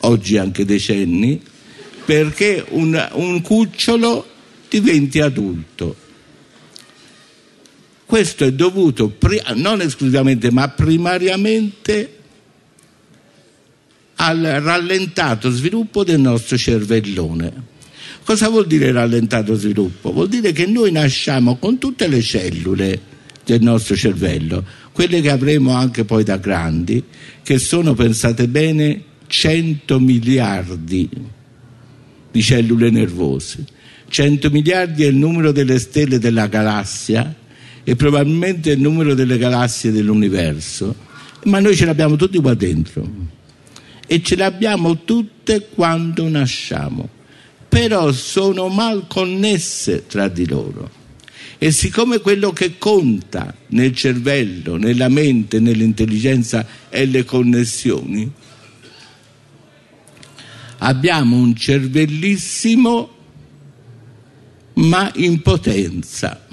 [0.00, 1.40] oggi anche decenni,
[2.04, 4.26] perché un, un cucciolo
[4.68, 6.04] diventi adulto.
[8.04, 9.16] Questo è dovuto
[9.54, 12.14] non esclusivamente ma primariamente
[14.16, 17.74] al rallentato sviluppo del nostro cervellone.
[18.24, 20.12] Cosa vuol dire rallentato sviluppo?
[20.12, 23.00] Vuol dire che noi nasciamo con tutte le cellule
[23.44, 24.64] del nostro cervello,
[24.96, 27.04] quelle che avremo anche poi da grandi,
[27.42, 31.06] che sono, pensate bene, 100 miliardi
[32.30, 33.62] di cellule nervose.
[34.08, 37.34] 100 miliardi è il numero delle stelle della galassia
[37.84, 40.94] e probabilmente il numero delle galassie dell'universo,
[41.44, 43.06] ma noi ce l'abbiamo tutti qua dentro
[44.06, 47.06] e ce l'abbiamo tutte quando nasciamo,
[47.68, 51.04] però sono mal connesse tra di loro.
[51.58, 58.30] E siccome quello che conta nel cervello, nella mente, nell'intelligenza è le connessioni,
[60.78, 63.14] abbiamo un cervellissimo
[64.74, 66.46] ma in potenza.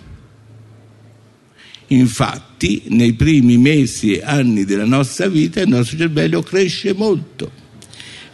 [1.88, 7.62] Infatti, nei primi mesi e anni della nostra vita il nostro cervello cresce molto.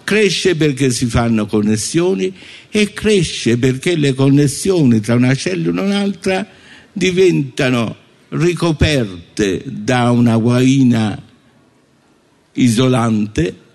[0.04, 2.34] cresce perché si fanno connessioni
[2.72, 6.48] e cresce perché le connessioni tra una cellula e un'altra
[6.94, 7.96] diventano
[8.30, 11.22] ricoperte da una guaina
[12.54, 13.68] isolante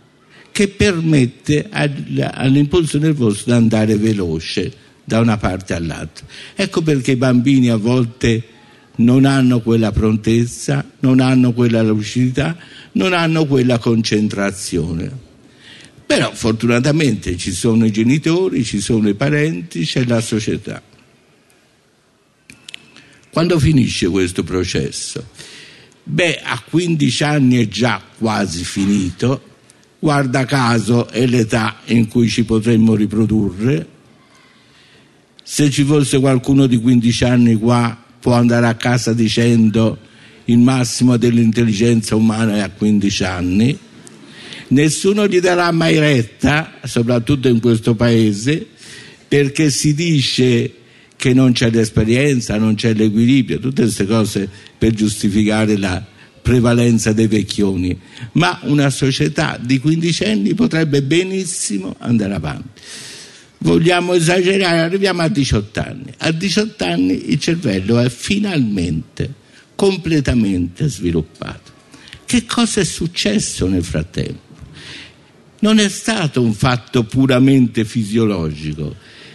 [0.53, 4.73] che permette all'impulso nervoso di andare veloce
[5.03, 6.25] da una parte all'altra.
[6.55, 8.43] Ecco perché i bambini a volte
[8.97, 12.57] non hanno quella prontezza, non hanno quella lucidità,
[12.93, 15.11] non hanno quella concentrazione.
[16.07, 20.81] Però fortunatamente ci sono i genitori, ci sono i parenti, c'è la società.
[23.35, 25.27] Quando finisce questo processo?
[26.05, 29.43] Beh, a 15 anni è già quasi finito,
[29.99, 33.89] guarda caso è l'età in cui ci potremmo riprodurre.
[35.43, 39.99] Se ci fosse qualcuno di 15 anni qua può andare a casa dicendo
[40.45, 43.77] il massimo dell'intelligenza umana è a 15 anni.
[44.69, 48.65] Nessuno gli darà mai retta, soprattutto in questo paese,
[49.27, 50.83] perché si dice
[51.25, 56.05] che non c'è l'esperienza, non c'è l'equilibrio, tutte queste cose per giustificare la
[56.43, 57.99] prevalenza dei vecchioni.
[58.33, 62.83] Ma una società di quindicenni potrebbe benissimo andare avanti
[63.61, 66.13] vogliamo esagerare, arriviamo a 18 anni.
[66.19, 69.33] A 18 anni il cervello è finalmente,
[69.75, 71.73] completamente sviluppato.
[72.27, 74.43] Che cosa è successo nel frattempo?
[75.61, 78.95] Non è stato un fatto puramente fisiologico,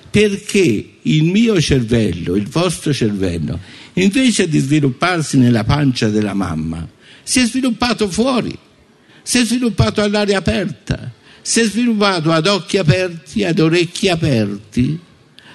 [0.09, 3.59] perché il mio cervello, il vostro cervello,
[3.93, 6.87] invece di svilupparsi nella pancia della mamma,
[7.23, 8.57] si è sviluppato fuori,
[9.21, 14.99] si è sviluppato all'aria aperta si è sviluppato ad occhi aperti, ad orecchi aperti,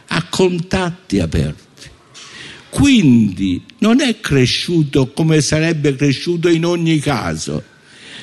[0.09, 1.63] a contatti aperti.
[2.69, 7.63] Quindi non è cresciuto come sarebbe cresciuto in ogni caso,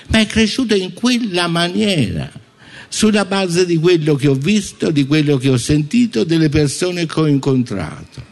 [0.07, 2.29] ma è cresciuto in quella maniera,
[2.93, 7.19] sulla base di quello che ho visto, di quello che ho sentito, delle persone che
[7.21, 8.29] ho incontrato.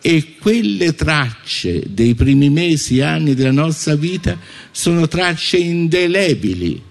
[0.00, 4.36] E quelle tracce dei primi mesi anni della nostra vita
[4.72, 6.82] sono tracce indelebili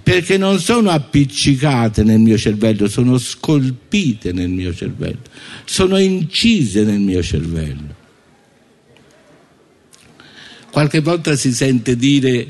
[0.00, 5.22] perché non sono appiccicate nel mio cervello, sono scolpite nel mio cervello,
[5.64, 7.94] sono incise nel mio cervello.
[10.70, 12.48] Qualche volta si sente dire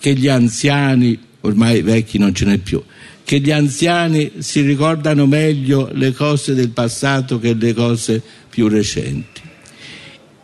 [0.00, 2.82] che gli anziani, ormai vecchi non ce n'è più,
[3.24, 9.40] che gli anziani si ricordano meglio le cose del passato che le cose più recenti.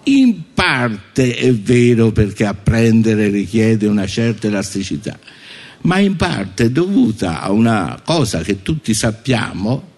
[0.05, 5.19] In parte è vero perché apprendere richiede una certa elasticità,
[5.83, 9.89] ma in parte è dovuta a una cosa che tutti sappiamo,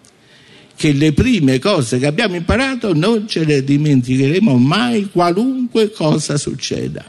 [0.75, 7.05] che le prime cose che abbiamo imparato non ce le dimenticheremo mai qualunque cosa succeda.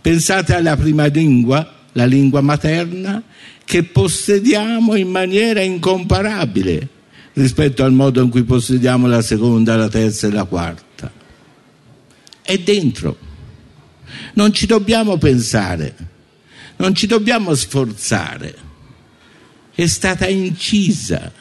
[0.00, 3.22] Pensate alla prima lingua, la lingua materna,
[3.64, 6.88] che possediamo in maniera incomparabile
[7.32, 11.10] rispetto al modo in cui possediamo la seconda, la terza e la quarta.
[12.40, 13.16] È dentro.
[14.34, 16.12] Non ci dobbiamo pensare
[16.76, 18.54] non ci dobbiamo sforzare,
[19.74, 21.32] è stata incisa,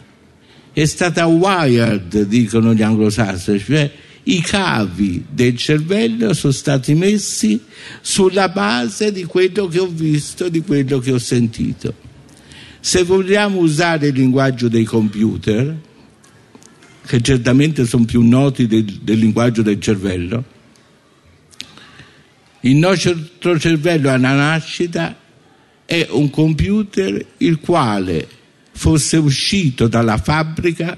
[0.71, 3.91] è stata wired, dicono gli anglosassoni, cioè
[4.23, 7.61] i cavi del cervello sono stati messi
[8.01, 11.93] sulla base di quello che ho visto, di quello che ho sentito.
[12.79, 15.75] Se vogliamo usare il linguaggio dei computer,
[17.05, 20.51] che certamente sono più noti del, del linguaggio del cervello,
[22.61, 25.17] il nostro cervello alla nascita
[25.85, 28.25] è un computer il quale
[28.71, 30.97] fosse uscito dalla fabbrica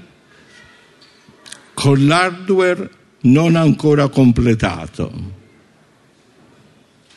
[1.74, 2.90] con l'hardware
[3.22, 5.34] non ancora completato.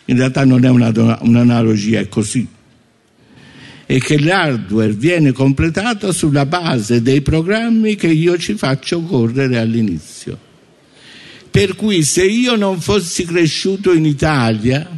[0.05, 2.47] In realtà non è un'analogia, è così.
[3.85, 10.47] E che l'hardware viene completato sulla base dei programmi che io ci faccio correre all'inizio.
[11.49, 14.97] Per cui se io non fossi cresciuto in Italia,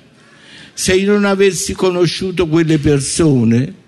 [0.73, 3.79] se io non avessi conosciuto quelle persone,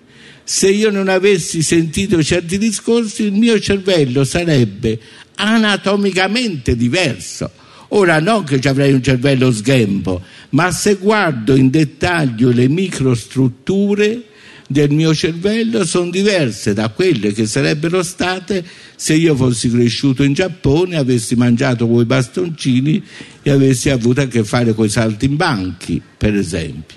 [0.44, 5.00] se io non avessi sentito certi discorsi, il mio cervello sarebbe
[5.36, 7.50] anatomicamente diverso.
[7.88, 14.24] Ora non che ci avrei un cervello sghembo, ma se guardo in dettaglio le microstrutture
[14.66, 18.64] del mio cervello sono diverse da quelle che sarebbero state
[18.96, 23.02] se io fossi cresciuto in Giappone, avessi mangiato quei bastoncini
[23.42, 26.96] e avessi avuto a che fare con i saltimbanchi, per esempio.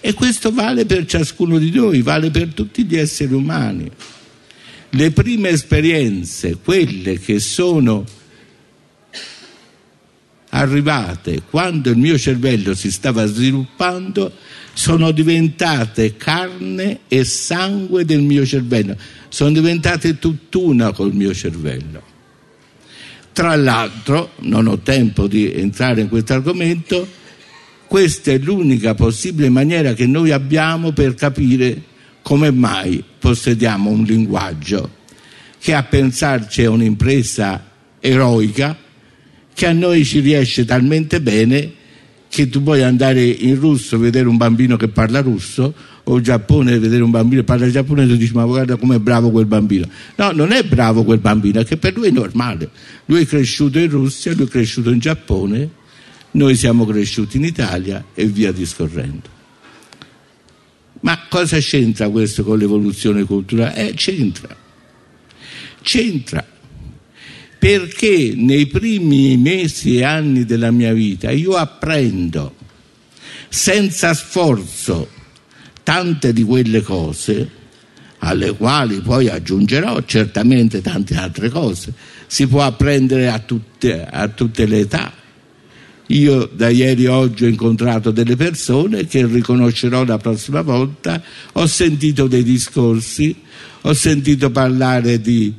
[0.00, 3.90] E questo vale per ciascuno di noi, vale per tutti gli esseri umani.
[4.90, 8.04] Le prime esperienze, quelle che sono
[10.50, 14.32] arrivate quando il mio cervello si stava sviluppando
[14.72, 18.96] sono diventate carne e sangue del mio cervello,
[19.28, 22.02] sono diventate tutt'una col mio cervello.
[23.32, 27.06] Tra l'altro, non ho tempo di entrare in questo argomento,
[27.86, 31.82] questa è l'unica possibile maniera che noi abbiamo per capire
[32.28, 34.96] come mai possediamo un linguaggio
[35.58, 37.70] che a pensarci è un'impresa
[38.00, 38.76] eroica
[39.54, 41.72] che a noi ci riesce talmente bene
[42.28, 45.72] che tu puoi andare in russo a vedere un bambino che parla russo
[46.04, 48.98] o in Giappone a vedere un bambino che parla giapponese e dici ma guarda com'è
[48.98, 49.88] bravo quel bambino.
[50.16, 52.68] No, non è bravo quel bambino è che per lui è normale.
[53.06, 55.70] Lui è cresciuto in Russia, lui è cresciuto in Giappone
[56.32, 59.36] noi siamo cresciuti in Italia e via discorrendo
[61.00, 63.88] ma cosa c'entra questo con l'evoluzione culturale?
[63.88, 64.56] Eh, c'entra
[65.82, 66.44] c'entra
[67.58, 72.54] perché nei primi mesi e anni della mia vita io apprendo
[73.48, 75.08] senza sforzo
[75.82, 77.56] tante di quelle cose
[78.18, 81.92] alle quali poi aggiungerò certamente tante altre cose.
[82.26, 85.12] Si può apprendere a tutte, a tutte le età.
[86.08, 92.26] Io da ieri oggi ho incontrato delle persone che riconoscerò la prossima volta, ho sentito
[92.26, 93.34] dei discorsi,
[93.82, 95.52] ho sentito parlare di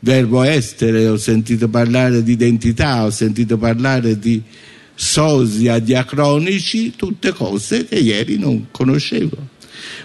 [0.00, 4.42] verbo estere, ho sentito parlare di identità, ho sentito parlare di
[4.94, 9.48] sosia, diacronici, tutte cose che ieri non conoscevo.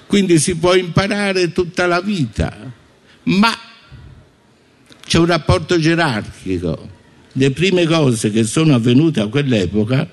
[0.08, 2.74] Quindi si può imparare tutta la vita,
[3.24, 3.58] ma
[5.06, 6.95] c'è un rapporto gerarchico.
[7.38, 10.10] Le prime cose che sono avvenute a quell'epoca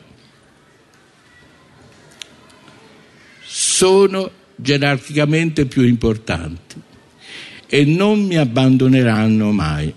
[3.45, 6.81] sono gerarchicamente più importanti
[7.67, 9.95] e non mi abbandoneranno mai.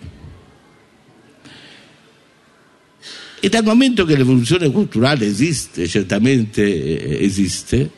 [3.40, 7.90] E dal momento che l'evoluzione culturale esiste, certamente eh, esiste,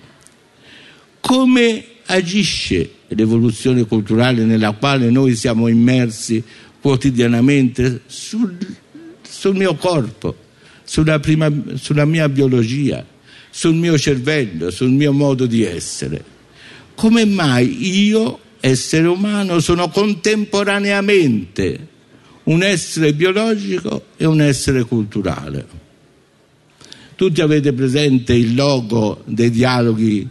[1.19, 6.41] come agisce l'evoluzione culturale nella quale noi siamo immersi
[6.79, 8.57] quotidianamente sul,
[9.37, 10.35] sul mio corpo,
[10.83, 13.05] sulla, prima, sulla mia biologia,
[13.51, 16.23] sul mio cervello, sul mio modo di essere?
[16.95, 21.87] Come mai io essere umano sono contemporaneamente
[22.45, 25.85] un essere biologico e un essere culturale.
[27.13, 30.27] Tutti avete presente il logo dei dialoghi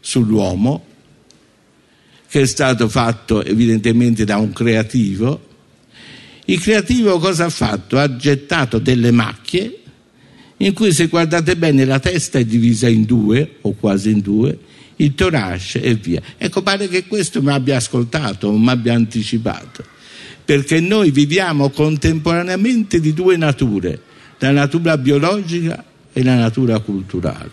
[0.00, 0.84] sull'uomo,
[2.28, 5.46] che è stato fatto evidentemente da un creativo.
[6.50, 7.98] Il creativo cosa ha fatto?
[7.98, 9.82] Ha gettato delle macchie
[10.58, 14.58] in cui se guardate bene la testa è divisa in due o quasi in due
[14.96, 16.22] il torace e via.
[16.38, 19.84] Ecco, pare che questo mi abbia ascoltato, mi abbia anticipato,
[20.42, 24.00] perché noi viviamo contemporaneamente di due nature,
[24.38, 27.50] la natura biologica e la natura culturale.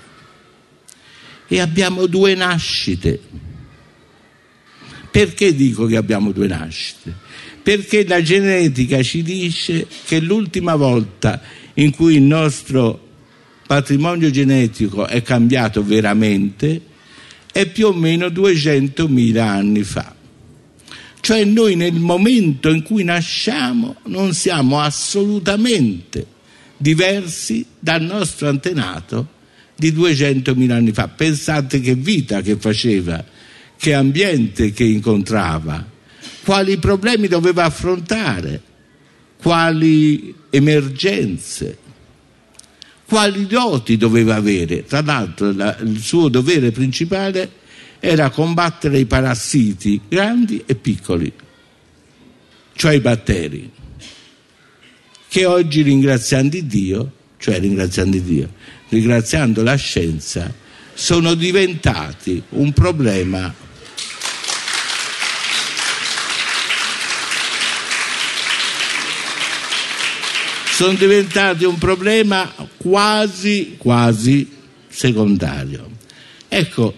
[1.47, 3.19] E abbiamo due nascite.
[5.11, 7.24] Perché dico che abbiamo due nascite?
[7.65, 11.41] Perché la genetica ci dice che l'ultima volta
[11.73, 13.07] in cui il nostro
[13.65, 16.79] patrimonio genetico è cambiato veramente
[17.51, 20.13] è più o meno 200.000 anni fa.
[21.19, 26.23] Cioè noi nel momento in cui nasciamo non siamo assolutamente
[26.77, 29.27] diversi dal nostro antenato
[29.75, 31.07] di 200.000 anni fa.
[31.07, 33.25] Pensate che vita che faceva,
[33.75, 35.93] che ambiente che incontrava,
[36.45, 38.61] quali problemi doveva affrontare,
[39.37, 41.79] quali emergenze
[43.07, 44.85] quali doti doveva avere.
[44.85, 47.63] Tra l'altro la, il suo dovere principale
[47.99, 51.31] era combattere i parassiti grandi e piccoli,
[52.73, 53.71] cioè i batteri,
[55.27, 58.49] che oggi ringraziando Dio, cioè ringraziando Dio,
[58.89, 60.53] ringraziando la scienza,
[60.93, 63.53] sono diventati un problema
[70.75, 74.45] sono diventati un problema quasi, quasi
[74.89, 75.89] secondario.
[76.49, 76.93] Ecco,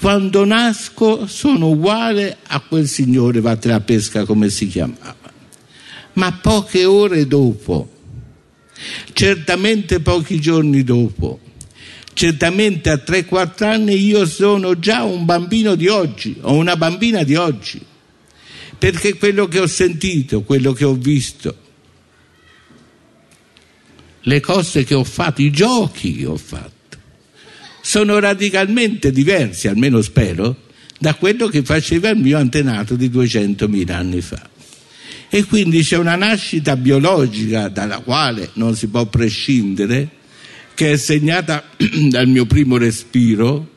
[0.00, 5.32] quando nasco sono uguale a quel signore vattene a pesca come si chiamava,
[6.14, 7.88] ma poche ore dopo,
[9.12, 11.38] certamente pochi giorni dopo,
[12.12, 17.36] certamente a 3-4 anni io sono già un bambino di oggi o una bambina di
[17.36, 17.80] oggi,
[18.76, 21.61] perché quello che ho sentito, quello che ho visto,
[24.22, 26.98] le cose che ho fatto, i giochi che ho fatto,
[27.80, 30.56] sono radicalmente diversi, almeno spero,
[30.98, 34.48] da quello che faceva il mio antenato di 200.000 anni fa.
[35.28, 40.08] E quindi c'è una nascita biologica dalla quale non si può prescindere,
[40.74, 41.64] che è segnata
[42.08, 43.70] dal mio primo respiro,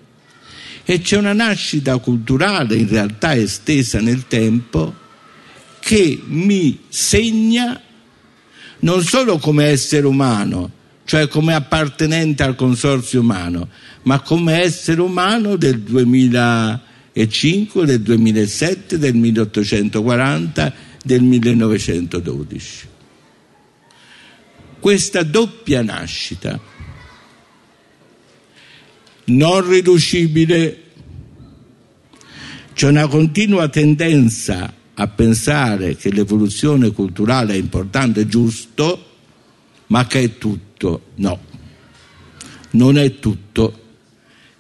[0.83, 4.93] e c'è una nascita culturale in realtà estesa nel tempo
[5.79, 7.81] che mi segna
[8.80, 10.71] non solo come essere umano,
[11.05, 13.69] cioè come appartenente al consorzio umano,
[14.03, 20.73] ma come essere umano del 2005, del 2007, del 1840,
[21.03, 22.88] del 1912.
[24.80, 26.59] Questa doppia nascita,
[29.26, 30.82] non riducibile,
[32.73, 39.05] c'è una continua tendenza a pensare che l'evoluzione culturale è importante e giusto,
[39.87, 41.01] ma che è tutto.
[41.15, 41.39] No,
[42.71, 43.81] non è tutto,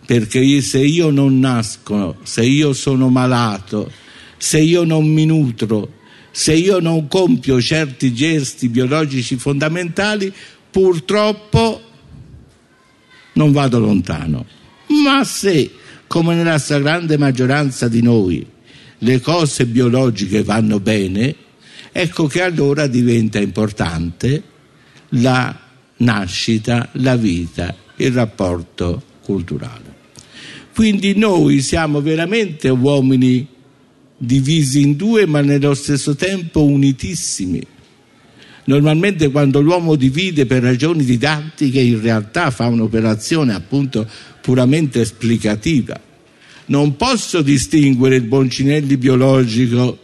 [0.05, 3.91] perché se io non nasco, se io sono malato,
[4.37, 5.93] se io non mi nutro,
[6.31, 10.33] se io non compio certi gesti biologici fondamentali,
[10.69, 11.81] purtroppo
[13.33, 14.45] non vado lontano.
[15.03, 15.71] Ma se,
[16.07, 18.45] come nella stragrande maggioranza di noi,
[19.05, 21.35] le cose biologiche vanno bene,
[21.91, 24.41] ecco che allora diventa importante
[25.09, 25.57] la
[25.97, 29.93] nascita, la vita, il rapporto culturale.
[30.73, 33.47] Quindi noi siamo veramente uomini
[34.17, 37.61] divisi in due ma nello stesso tempo unitissimi.
[38.63, 44.09] Normalmente quando l'uomo divide per ragioni didattiche in realtà fa un'operazione appunto
[44.41, 46.01] puramente esplicativa
[46.67, 49.99] non posso distinguere il Boncinelli biologico,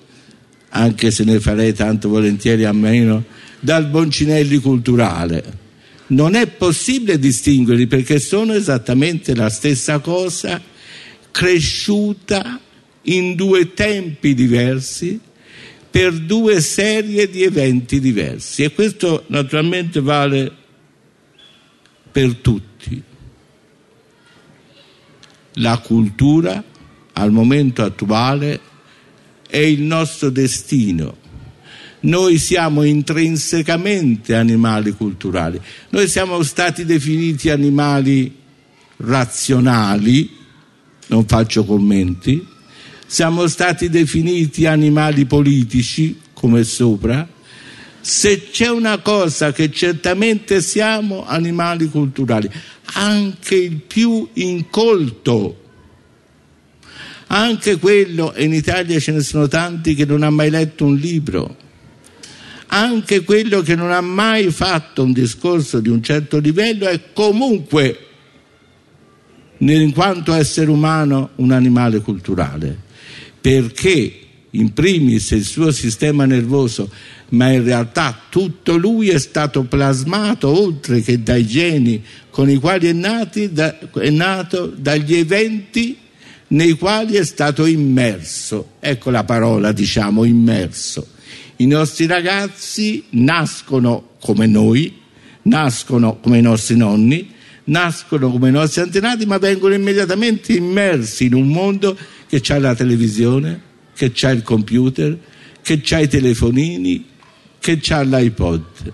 [0.69, 3.23] anche se ne farei tanto volentieri a meno,
[3.59, 5.59] dal Boncinelli culturale.
[6.07, 10.61] Non è possibile distinguerli perché sono esattamente la stessa cosa,
[11.31, 12.59] cresciuta
[13.03, 15.19] in due tempi diversi,
[15.89, 18.63] per due serie di eventi diversi.
[18.63, 20.51] E questo naturalmente vale
[22.11, 22.70] per tutti
[25.55, 26.63] la cultura
[27.13, 28.59] al momento attuale
[29.47, 31.17] è il nostro destino.
[32.01, 35.61] Noi siamo intrinsecamente animali culturali.
[35.89, 38.33] Noi siamo stati definiti animali
[38.97, 40.29] razionali,
[41.07, 42.47] non faccio commenti,
[43.05, 47.27] siamo stati definiti animali politici, come sopra.
[47.99, 52.49] Se c'è una cosa che certamente siamo animali culturali,
[52.93, 55.57] anche il più incolto,
[57.27, 60.95] anche quello, e in Italia ce ne sono tanti che non ha mai letto un
[60.95, 61.57] libro,
[62.67, 68.07] anche quello che non ha mai fatto un discorso di un certo livello è comunque,
[69.57, 72.77] in quanto essere umano, un animale culturale,
[73.39, 74.15] perché
[74.51, 76.89] in primis il suo sistema nervoso
[77.31, 82.87] ma in realtà tutto lui è stato plasmato oltre che dai geni con i quali
[82.87, 85.97] è, da, è nato dagli eventi
[86.47, 88.71] nei quali è stato immerso.
[88.79, 91.07] Ecco la parola, diciamo, immerso.
[91.57, 94.99] I nostri ragazzi nascono come noi,
[95.43, 97.29] nascono come i nostri nonni,
[97.65, 102.73] nascono come i nostri antenati, ma vengono immediatamente immersi in un mondo che ha la
[102.73, 103.61] televisione,
[103.93, 105.17] che ha il computer,
[105.61, 107.05] che ha i telefonini,
[107.59, 108.93] che ha l'iPod.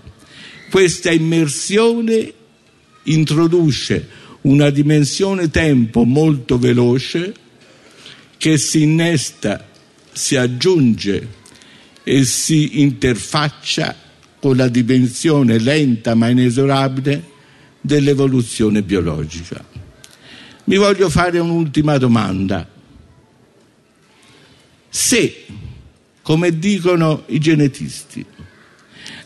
[0.70, 2.32] Questa immersione
[3.12, 4.08] introduce
[4.42, 7.34] una dimensione tempo molto veloce
[8.36, 9.66] che si innesta,
[10.12, 11.36] si aggiunge
[12.04, 13.94] e si interfaccia
[14.38, 17.36] con la dimensione lenta ma inesorabile
[17.80, 19.64] dell'evoluzione biologica.
[20.64, 22.68] Mi voglio fare un'ultima domanda.
[24.88, 25.44] Se,
[26.22, 28.24] come dicono i genetisti,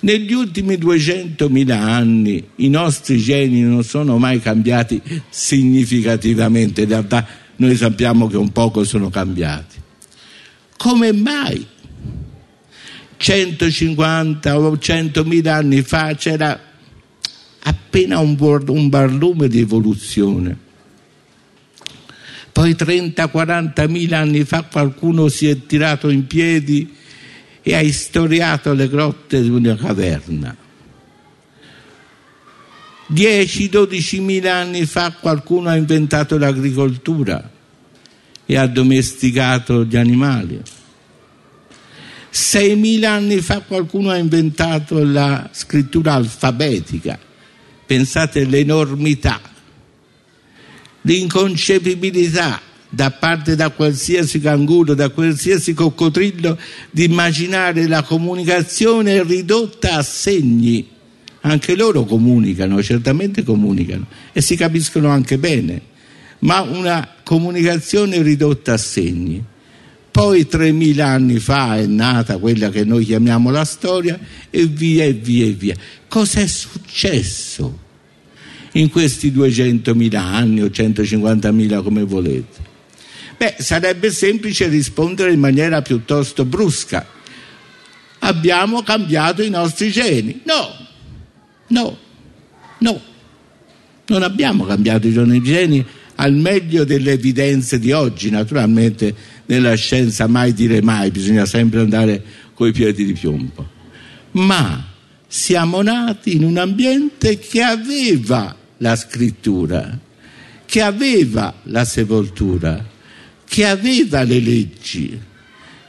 [0.00, 7.26] negli ultimi 200.000 anni i nostri geni non sono mai cambiati significativamente, in realtà
[7.56, 9.76] noi sappiamo che un poco sono cambiati.
[10.76, 11.64] Come mai
[13.16, 16.60] 150 o 100.000 anni fa c'era
[17.64, 20.70] appena un, un barlume di evoluzione?
[22.50, 27.00] Poi 30-40 mila anni fa qualcuno si è tirato in piedi
[27.62, 30.56] e ha istoriato le grotte di una caverna.
[33.12, 37.50] 10-12 mila anni fa qualcuno ha inventato l'agricoltura
[38.44, 40.60] e ha domesticato gli animali.
[42.32, 47.18] 6.000 anni fa qualcuno ha inventato la scrittura alfabetica.
[47.84, 49.40] Pensate all'enormità,
[51.02, 52.60] l'inconcepibilità
[52.94, 56.58] da parte da qualsiasi canguro, da qualsiasi coccodrillo,
[56.90, 60.86] di immaginare la comunicazione ridotta a segni.
[61.40, 65.80] Anche loro comunicano, certamente comunicano e si capiscono anche bene,
[66.40, 69.42] ma una comunicazione ridotta a segni.
[70.10, 74.20] Poi 3000 anni fa è nata quella che noi chiamiamo la storia
[74.50, 75.74] e via e via e via.
[76.06, 77.78] Cos'è successo
[78.72, 82.71] in questi 200.000 anni o 150.000 come volete?
[83.42, 87.04] Beh, sarebbe semplice rispondere in maniera piuttosto brusca.
[88.20, 90.42] Abbiamo cambiato i nostri geni.
[90.44, 90.72] No,
[91.66, 91.98] no,
[92.78, 93.00] no.
[94.06, 95.84] Non abbiamo cambiato i nostri geni
[96.14, 98.30] al meglio delle evidenze di oggi.
[98.30, 99.12] Naturalmente
[99.46, 102.22] nella scienza mai dire mai, bisogna sempre andare
[102.54, 103.68] coi piedi di piombo.
[104.32, 104.86] Ma
[105.26, 109.98] siamo nati in un ambiente che aveva la scrittura,
[110.64, 112.90] che aveva la sepoltura,
[113.52, 115.20] che aveva le leggi,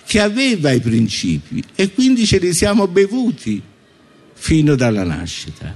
[0.05, 3.61] che aveva i principi e quindi ce li siamo bevuti
[4.33, 5.73] fino dalla nascita.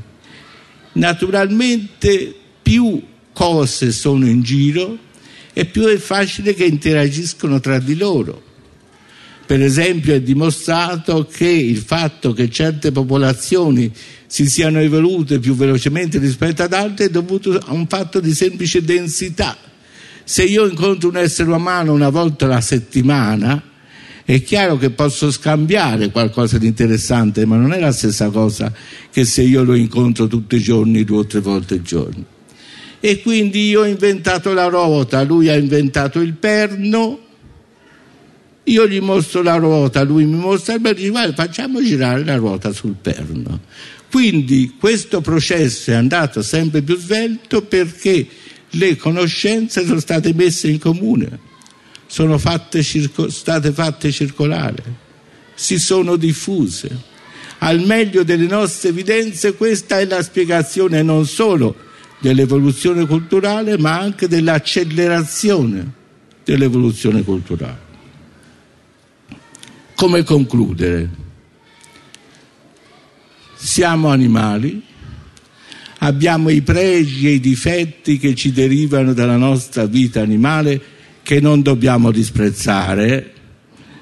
[0.92, 4.98] Naturalmente più cose sono in giro
[5.54, 8.44] e più è facile che interagiscono tra di loro.
[9.46, 13.90] Per esempio è dimostrato che il fatto che certe popolazioni
[14.26, 18.84] si siano evolute più velocemente rispetto ad altre è dovuto a un fatto di semplice
[18.84, 19.67] densità
[20.30, 23.64] se io incontro un essere umano una volta alla settimana,
[24.26, 28.74] è chiaro che posso scambiare qualcosa di interessante, ma non è la stessa cosa
[29.10, 32.26] che se io lo incontro tutti i giorni, due o tre volte al giorno.
[33.00, 37.20] E quindi io ho inventato la ruota, lui ha inventato il perno,
[38.66, 42.74] io gli mostro la ruota, lui mi mostra il perno, dice, facciamo girare la ruota
[42.74, 43.62] sul perno.
[44.12, 48.28] Quindi questo processo è andato sempre più svelto perché
[48.72, 51.40] le conoscenze sono state messe in comune,
[52.08, 54.84] sono fatte state fatte circolare,
[55.54, 57.16] si sono diffuse.
[57.60, 61.76] Al meglio delle nostre evidenze questa è la spiegazione non solo
[62.20, 65.94] dell'evoluzione culturale ma anche dell'accelerazione
[66.44, 67.86] dell'evoluzione culturale.
[69.96, 71.10] Come concludere?
[73.56, 74.84] Siamo animali,
[76.00, 80.80] abbiamo i pregi e i difetti che ci derivano dalla nostra vita animale
[81.24, 83.34] che non dobbiamo disprezzare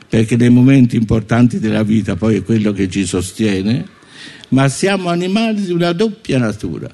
[0.08, 3.86] perché nei momenti importanti della vita poi è quello che ci sostiene,
[4.50, 6.90] ma siamo animali di una doppia natura,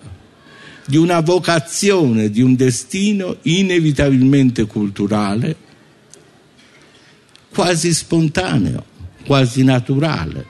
[0.85, 5.55] di una vocazione, di un destino inevitabilmente culturale,
[7.53, 8.85] quasi spontaneo,
[9.25, 10.45] quasi naturale,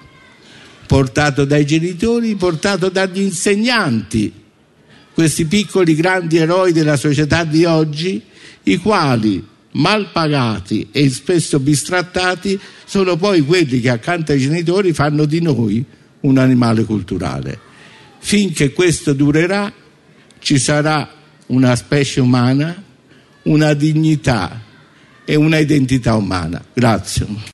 [0.86, 4.32] portato dai genitori, portato dagli insegnanti,
[5.14, 8.22] questi piccoli grandi eroi della società di oggi,
[8.64, 15.26] i quali mal pagati e spesso bistrattati sono poi quelli che accanto ai genitori fanno
[15.26, 15.84] di noi
[16.22, 17.60] un animale culturale.
[18.20, 19.72] Finché questo durerà
[20.40, 21.10] ci sarà
[21.48, 22.84] una specie umana,
[23.44, 24.62] una dignità
[25.26, 26.64] e una identità umana.
[26.74, 27.50] Grazie.